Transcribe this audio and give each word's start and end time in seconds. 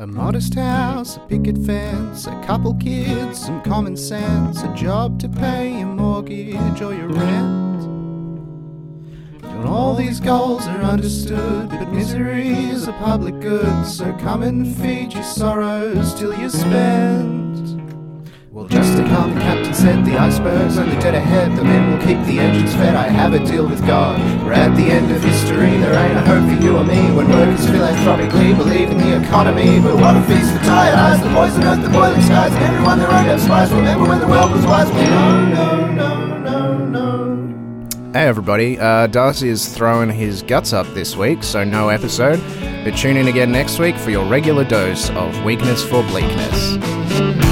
A 0.00 0.06
modest 0.06 0.54
house, 0.54 1.18
a 1.18 1.20
picket 1.20 1.58
fence, 1.58 2.26
a 2.26 2.42
couple 2.46 2.72
kids, 2.76 3.38
some 3.38 3.60
common 3.60 3.98
sense, 3.98 4.62
a 4.62 4.74
job 4.74 5.20
to 5.20 5.28
pay 5.28 5.78
your 5.78 5.88
mortgage 5.88 6.80
or 6.80 6.94
your 6.94 7.08
rent. 7.08 7.82
And 9.42 9.66
all 9.66 9.94
these 9.94 10.18
goals 10.18 10.66
are 10.66 10.80
understood, 10.80 11.68
but 11.68 11.92
misery 11.92 12.48
is 12.48 12.88
a 12.88 12.94
public 12.94 13.40
good, 13.40 13.86
so 13.86 14.10
come 14.14 14.42
and 14.42 14.74
feed 14.74 15.12
your 15.12 15.22
sorrows 15.22 16.14
till 16.14 16.34
you're 16.34 16.48
spent. 16.48 17.49
To 19.70 19.76
come, 19.76 20.04
the 20.04 20.10
captain 20.10 20.70
said 20.70 20.86
the 20.90 21.00
dead 21.00 21.14
ahead. 21.14 21.56
The 21.56 21.62
men 21.62 21.92
will 21.92 22.04
keep 22.04 22.18
the 22.26 22.40
engines 22.40 22.74
fed. 22.74 22.96
I 22.96 23.08
have 23.08 23.34
a 23.34 23.38
deal 23.38 23.68
with 23.68 23.86
God. 23.86 24.18
We're 24.44 24.52
at 24.52 24.74
the 24.76 24.82
end 24.82 25.12
of 25.12 25.22
history. 25.22 25.78
There 25.78 25.94
ain't 25.94 26.16
a 26.16 26.22
hope 26.22 26.44
for 26.48 26.64
you 26.64 26.76
or 26.76 26.84
me. 26.84 27.12
When 27.12 27.28
workers 27.28 27.66
philanthropically 27.66 28.52
believe 28.54 28.90
in 28.90 28.98
the 28.98 29.22
economy. 29.22 29.78
But 29.80 29.94
what 29.94 30.16
a 30.16 30.22
feast 30.22 30.52
for 30.52 30.58
tired 30.64 30.94
eyes. 30.96 31.22
The 31.22 31.30
poison 31.32 31.62
earth, 31.62 31.82
the 31.82 31.88
boiling 31.88 32.20
skies, 32.22 32.52
and 32.52 32.64
everyone 32.64 32.98
their 32.98 33.10
own 33.10 33.38
spies. 33.38 33.72
Remember 33.72 34.08
when 34.08 34.18
the 34.18 34.26
world 34.26 34.50
was 34.50 34.66
wise? 34.66 34.90
Well, 34.90 35.46
no, 35.46 35.86
no, 35.92 36.78
no. 36.86 38.12
Hey 38.12 38.26
everybody, 38.26 38.76
uh, 38.76 39.06
Darcy 39.06 39.50
is 39.50 39.72
throwing 39.72 40.10
his 40.10 40.42
guts 40.42 40.72
up 40.72 40.86
this 40.94 41.16
week, 41.16 41.44
so 41.44 41.62
no 41.62 41.90
episode. 41.90 42.42
But 42.82 42.96
tune 42.96 43.16
in 43.16 43.28
again 43.28 43.52
next 43.52 43.78
week 43.78 43.96
for 43.96 44.10
your 44.10 44.26
regular 44.26 44.64
dose 44.64 45.10
of 45.10 45.44
weakness 45.44 45.84
for 45.84 46.02
bleakness. 46.02 47.49